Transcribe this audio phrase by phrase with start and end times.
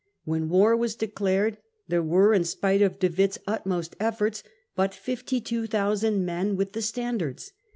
[0.25, 4.41] When war was declared, there were, in spite of De Witt's utmost efforts,
[4.75, 7.51] but 52,000 men with the standards.